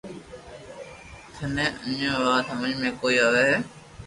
[1.33, 3.57] ٿني اجھو وات ھمج ۾ ڪوئي آوي ھي